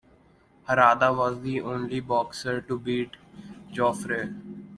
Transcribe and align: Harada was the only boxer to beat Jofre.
Harada 0.67 1.15
was 1.15 1.41
the 1.43 1.61
only 1.61 1.99
boxer 1.99 2.59
to 2.59 2.79
beat 2.79 3.11
Jofre. 3.71 4.33